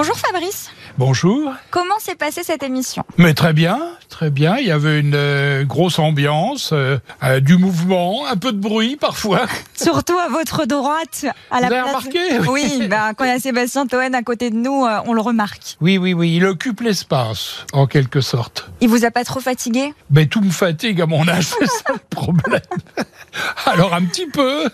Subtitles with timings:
[0.00, 1.52] Bonjour Fabrice, Bonjour.
[1.70, 3.02] comment s'est passée cette émission?
[3.16, 4.56] Mais très bien, très bien.
[4.58, 8.94] Il y avait une euh, grosse ambiance, euh, euh, du mouvement, un peu de bruit
[8.94, 9.46] parfois.
[9.74, 12.48] Surtout à votre droite, à la Vous avez place- remarqué?
[12.48, 15.76] Oui, ben, quand il y a Sébastien Toen à côté de nous, on le remarque.
[15.80, 16.36] Oui, oui, oui.
[16.36, 18.70] Il occupe l'espace, en quelque sorte.
[18.80, 19.92] Il vous a pas trop fatigué?
[20.12, 22.60] Mais tout me fatigue à mon âge, c'est ça le problème.
[23.66, 24.70] Alors un petit peu.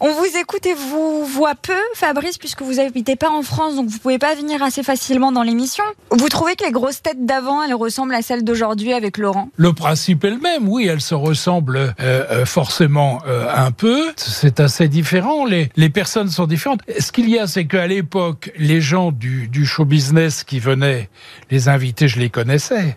[0.00, 3.88] On vous écoute et vous voit peu, Fabrice, puisque vous habitez pas en France, donc
[3.88, 5.84] vous pouvez pas venir assez facilement dans l'émission.
[6.10, 9.50] Vous trouvez que les grosses têtes d'avant, elles ressemblent à celles d'aujourd'hui avec Laurent?
[9.56, 14.12] Le principe est le même, oui, elles se ressemblent euh, euh, forcément euh, un peu.
[14.16, 16.80] C'est assez différent, les, les personnes sont différentes.
[16.98, 21.08] Ce qu'il y a, c'est qu'à l'époque, les gens du, du show business qui venaient,
[21.50, 22.96] les invités, je les connaissais.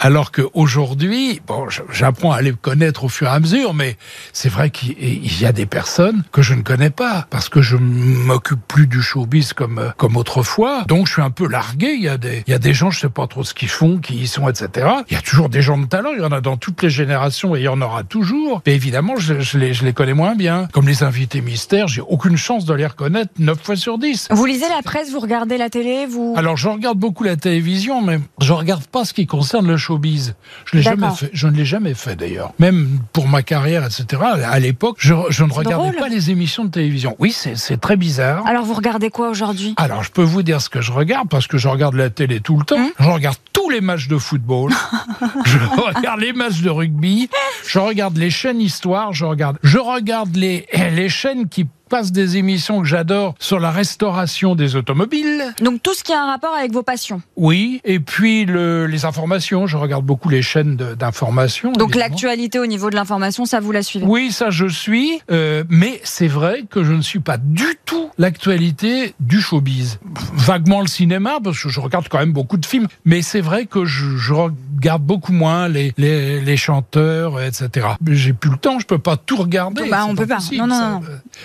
[0.00, 3.96] Alors qu'aujourd'hui, bon, j'apprends à les connaître au fur et à mesure, mais
[4.32, 7.62] c'est vrai qu'il il y a des personnes que je ne connais pas, parce que
[7.62, 10.73] je m'occupe plus du showbiz comme, comme autrefois.
[10.88, 12.90] Donc je suis un peu largué, il y a des, il y a des gens,
[12.90, 14.88] je sais pas trop ce qu'ils font, qui y sont, etc.
[15.10, 16.90] Il y a toujours des gens de talent, il y en a dans toutes les
[16.90, 18.62] générations et il y en aura toujours.
[18.66, 20.68] Mais évidemment, je, je les, je les connais moins bien.
[20.72, 24.28] Comme les invités mystères, j'ai aucune chance de les reconnaître 9 fois sur 10.
[24.30, 26.34] Vous lisez la presse, vous regardez la télé, vous...
[26.36, 30.34] Alors, je regarde beaucoup la télévision, mais je regarde pas ce qui concerne le showbiz.
[30.64, 31.18] Je l'ai jamais D'accord.
[31.18, 31.30] fait.
[31.32, 32.52] Je ne l'ai jamais fait d'ailleurs.
[32.58, 34.22] Même pour ma carrière, etc.
[34.44, 35.96] À l'époque, je, je ne regardais drôle.
[35.96, 37.16] pas les émissions de télévision.
[37.18, 38.46] Oui, c'est très bizarre.
[38.46, 39.74] Alors vous regardez quoi aujourd'hui?
[39.76, 42.40] Alors, je peux vous dire ce que je regarde parce que je regarde la télé
[42.40, 42.76] tout le temps.
[42.76, 42.90] Hum.
[42.98, 44.72] Je regarde tous les matchs de football.
[45.44, 47.28] je regarde les matchs de rugby.
[47.66, 49.12] Je regarde les chaînes histoire.
[49.12, 51.66] Je regarde, je regarde les, les chaînes qui
[52.02, 55.54] des émissions que j'adore sur la restauration des automobiles.
[55.62, 57.22] Donc tout ce qui a un rapport avec vos passions.
[57.36, 59.66] Oui, et puis le, les informations.
[59.66, 61.72] Je regarde beaucoup les chaînes d'information.
[61.72, 64.04] Donc l'actualité au niveau de l'information, ça vous la suivez?
[64.06, 68.10] Oui, ça je suis, euh, mais c'est vrai que je ne suis pas du tout
[68.18, 69.98] l'actualité du showbiz.
[70.34, 73.66] Vaguement le cinéma, parce que je regarde quand même beaucoup de films, mais c'est vrai
[73.66, 77.86] que je, je regarde beaucoup moins les, les, les chanteurs, etc.
[78.10, 79.88] J'ai plus le temps, je peux pas tout regarder.
[79.88, 80.36] Bah, on peut pas.
[80.36, 80.90] possible, Non, non, ça.
[80.90, 81.00] non.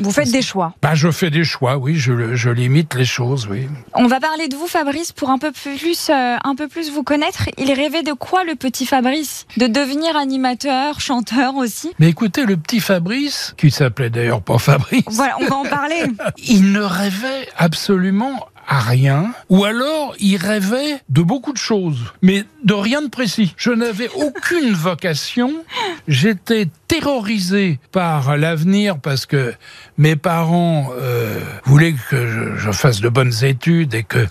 [0.00, 0.74] Vous faites des choix.
[0.82, 3.68] Bah, je fais des choix, oui, je, je limite les choses, oui.
[3.94, 7.04] On va parler de vous, Fabrice, pour un peu plus, euh, un peu plus vous
[7.04, 7.48] connaître.
[7.58, 9.46] Il rêvait de quoi, le petit Fabrice?
[9.56, 11.92] De devenir animateur, chanteur aussi?
[12.00, 16.02] Mais écoutez, le petit Fabrice, qui s'appelait d'ailleurs pas Fabrice, Voilà, on va en parler.
[16.38, 22.44] il ne rêvait absolument à rien, ou alors il rêvait de beaucoup de choses, mais
[22.64, 23.54] de rien de précis.
[23.56, 25.52] Je n'avais aucune vocation,
[26.08, 29.54] j'étais terrorisé par l'avenir parce que
[29.96, 34.26] mes parents euh, voulaient que je, fasse de bonnes études et que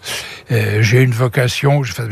[0.51, 2.07] euh, j'ai une vocation, je fasse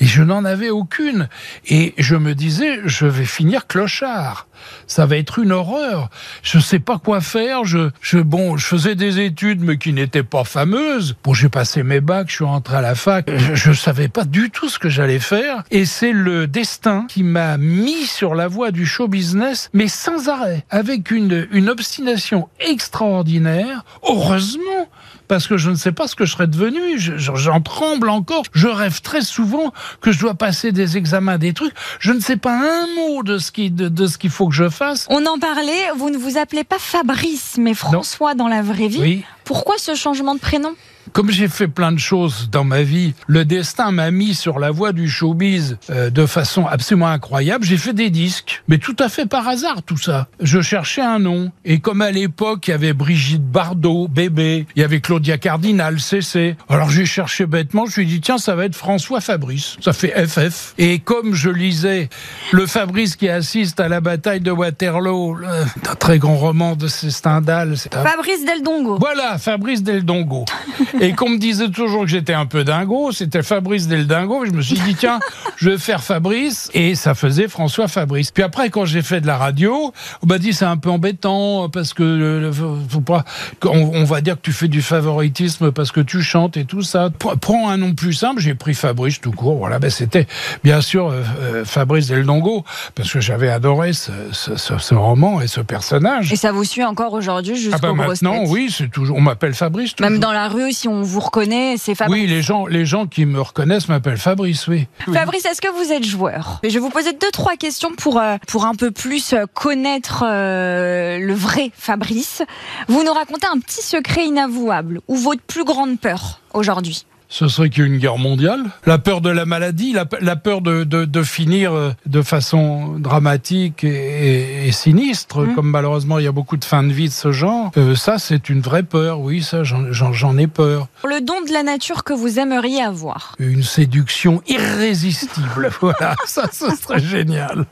[0.00, 1.28] et je n'en avais aucune.
[1.66, 4.46] Et je me disais, je vais finir clochard.
[4.86, 6.08] Ça va être une horreur.
[6.42, 7.64] Je sais pas quoi faire.
[7.64, 11.16] Je, je, bon, je faisais des études, mais qui n'étaient pas fameuses.
[11.24, 13.28] Bon, j'ai passé mes bacs, je suis rentré à la fac.
[13.54, 15.64] Je, je savais pas du tout ce que j'allais faire.
[15.70, 20.64] Et c'est le destin qui m'a mis sur la voie du show business, sans arrêt,
[20.70, 23.84] avec une, une obstination extraordinaire.
[24.08, 24.88] Heureusement,
[25.28, 26.98] parce que je ne sais pas ce que je serais devenu.
[26.98, 28.42] Je- je- J'en tremble encore.
[28.52, 31.74] Je rêve très souvent que je dois passer des examens, des trucs.
[31.98, 34.54] Je ne sais pas un mot de ce qui, de, de ce qu'il faut que
[34.54, 35.06] je fasse.
[35.10, 39.00] On en parlait, vous ne vous appelez pas Fabrice, mais François dans la vraie vie.
[39.00, 39.24] Oui.
[39.44, 40.72] Pourquoi ce changement de prénom?
[41.12, 44.70] Comme j'ai fait plein de choses dans ma vie, le destin m'a mis sur la
[44.70, 47.64] voie du showbiz euh, de façon absolument incroyable.
[47.64, 50.28] J'ai fait des disques, mais tout à fait par hasard tout ça.
[50.40, 54.80] Je cherchais un nom, et comme à l'époque il y avait Brigitte Bardot, bébé, il
[54.80, 56.56] y avait Claudia Cardinal, CC.
[56.68, 59.92] Alors j'ai cherché bêtement, je me suis dit tiens ça va être François Fabrice, ça
[59.92, 60.74] fait FF.
[60.78, 62.08] Et comme je lisais
[62.52, 67.76] le Fabrice qui assiste à la bataille de Waterloo, un très grand roman de Stendhal,
[67.76, 68.98] c'est un Fabrice Deldongo.
[68.98, 70.44] voilà, Fabrice Deldongo.
[71.00, 74.44] Et qu'on me disait toujours que j'étais un peu dingo, c'était Fabrice Deldongo.
[74.46, 75.20] Je me suis dit, tiens,
[75.56, 76.70] je vais faire Fabrice.
[76.74, 78.30] Et ça faisait François Fabrice.
[78.30, 79.92] Puis après, quand j'ai fait de la radio,
[80.22, 82.50] on m'a dit, c'est un peu embêtant parce que
[82.88, 83.24] faut pas,
[83.64, 86.82] on, on va dire que tu fais du favoritisme parce que tu chantes et tout
[86.82, 87.10] ça.
[87.40, 89.56] Prends un nom plus simple, j'ai pris Fabrice tout court.
[89.58, 90.26] Voilà, ben c'était
[90.64, 92.64] bien sûr euh, euh, Fabrice Deldongo
[92.94, 96.32] parce que j'avais adoré ce, ce- ce- ce roman et ce personnage.
[96.32, 99.16] Et ça vous suit encore aujourd'hui jusqu'aux Ah bah grosses maintenant, oui, c'est toujours.
[99.16, 99.94] On m'appelle Fabrice.
[99.94, 100.10] Toujours.
[100.10, 102.22] Même dans la rue aussi si on vous reconnaît, c'est Fabrice.
[102.22, 104.88] Oui, les gens, les gens qui me reconnaissent m'appellent Fabrice, oui.
[105.12, 106.58] Fabrice, est-ce que vous êtes joueur?
[106.64, 110.24] Je vais vous poser deux, trois questions pour, euh, pour un peu plus euh, connaître
[110.26, 112.42] euh, le vrai Fabrice.
[112.88, 117.06] Vous nous racontez un petit secret inavouable ou votre plus grande peur aujourd'hui?
[117.34, 118.60] Ce serait qu'il y ait une guerre mondiale.
[118.84, 122.98] La peur de la maladie, la, la peur de, de, de finir euh, de façon
[122.98, 125.54] dramatique et, et- et sinistre, Mm.
[125.54, 127.70] comme malheureusement il y a beaucoup de fins de vie de ce genre.
[127.78, 130.88] Euh, ça, c'est une vraie peur, oui, ça, j'en ai peur.
[131.04, 136.66] Le don de la nature que vous aimeriez avoir Une séduction irrésistible, voilà, ça, ce
[136.76, 137.64] serait génial.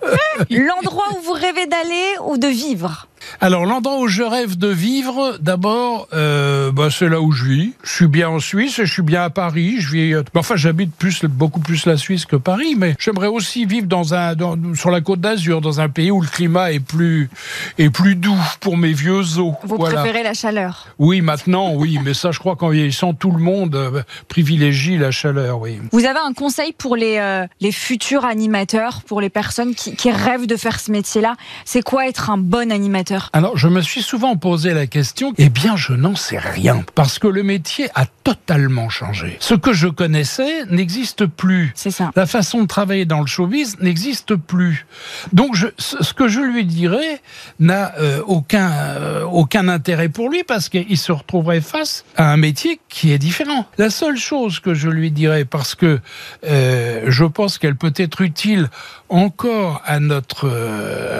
[0.49, 3.09] L'endroit où vous rêvez d'aller ou de vivre
[3.41, 7.73] Alors, l'endroit où je rêve de vivre, d'abord, euh, bah, c'est là où je vis.
[7.83, 9.77] Je suis bien en Suisse, je suis bien à Paris.
[9.79, 13.65] Je vis, euh, enfin, j'habite plus, beaucoup plus la Suisse que Paris, mais j'aimerais aussi
[13.67, 16.81] vivre dans un, dans- sur la Côte d'Azur, dans un pays où le climat est
[16.81, 17.31] plus,
[17.79, 19.55] est plus doux pour mes vieux os.
[19.65, 20.01] Vous Voilà.
[20.01, 23.75] préférez la chaleur Oui, maintenant, oui, mais ça, je crois qu'en vieillissant, tout le monde
[23.75, 25.79] euh, privilégie la chaleur, oui.
[25.93, 30.47] Vous avez un conseil pour les, les futurs animateurs, pour les personnes qui, qui rêvent
[30.47, 31.35] de faire ce métier-là?
[31.65, 33.20] C'est quoi être un bon animateur?
[33.33, 37.19] Alors, je me suis souvent posé la question, eh bien, je n'en sais rien, parce
[37.19, 39.37] que le métier a totalement changé.
[39.41, 41.73] Ce que je connaissais n'existe plus.
[41.75, 42.11] C'est ça.
[42.17, 44.87] La façon de travailler dans le showbiz n'existe plus.
[45.33, 47.21] Donc, je, ce que je lui dirais
[47.59, 52.37] n'a euh, aucun, euh, aucun intérêt pour lui parce qu'il se retrouverait face à un
[52.37, 53.67] métier qui est différent.
[53.79, 56.01] La seule chose que je lui dirais, parce que
[56.47, 58.69] euh, je pense qu'elle peut être utile
[59.09, 60.49] encore à notre,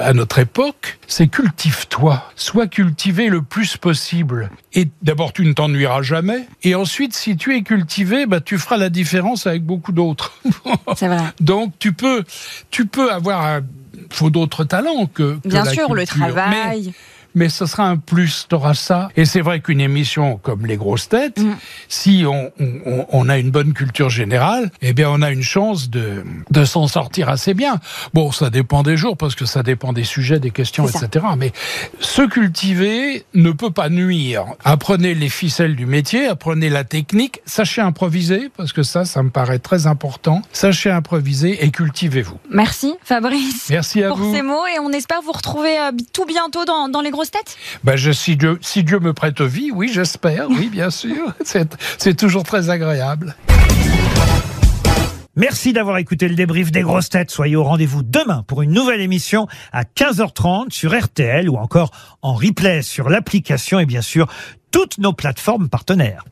[0.03, 2.23] à notre époque, c'est cultive-toi.
[2.37, 4.49] Sois cultivé le plus possible.
[4.73, 6.47] Et d'abord, tu ne t'ennuieras jamais.
[6.63, 10.33] Et ensuite, si tu es cultivé, bah, tu feras la différence avec beaucoup d'autres.
[10.97, 11.19] C'est vrai.
[11.41, 12.25] Donc tu peux,
[12.71, 13.61] tu peux avoir un-
[14.11, 16.85] faut d'autres talents que, que Bien la sûr, le travail.
[16.87, 16.93] Mais,
[17.35, 19.09] mais ce sera un plus, tu auras ça.
[19.17, 21.55] Et c'est vrai qu'une émission comme Les Grosses Têtes, Mm.
[21.89, 22.51] si on,
[22.87, 26.65] on, on a une bonne culture générale, eh bien on a une chance de, de
[26.65, 27.81] s'en sortir assez bien.
[28.15, 31.01] Bon, ça dépend des jours, parce que ça dépend des sujets, des questions, ça.
[31.07, 31.27] etc.
[31.39, 31.53] Mais
[32.01, 34.45] se cultiver ne peut pas nuire.
[34.65, 39.31] Apprenez les ficelles du métier, apprenez la technique, sachez improviser, parce que ça, ça me
[39.31, 40.43] paraît très important.
[40.53, 42.39] Sachez improviser et cultivez-vous.
[42.51, 44.35] Merci Fabrice Merci à pour vous.
[44.35, 47.57] ces mots et on espère vous retrouver euh, tout bientôt dans, dans les grosses têtes.
[47.85, 51.35] Ben, je, si, Dieu, si Dieu me prête vie, oui, j'espère, oui, bien sûr.
[51.45, 53.35] C'est c'est toujours très agréable.
[55.37, 57.31] Merci d'avoir écouté le débrief des grosses têtes.
[57.31, 61.91] Soyez au rendez-vous demain pour une nouvelle émission à 15h30 sur RTL ou encore
[62.23, 64.27] en replay sur l'application et bien sûr
[64.71, 66.25] toutes nos plateformes partenaires.